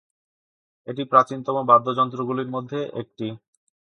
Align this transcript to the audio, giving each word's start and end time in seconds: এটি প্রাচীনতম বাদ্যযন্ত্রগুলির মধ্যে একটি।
এটি 0.87 1.03
প্রাচীনতম 1.11 1.57
বাদ্যযন্ত্রগুলির 1.69 2.49
মধ্যে 2.55 2.79
একটি। 3.01 3.27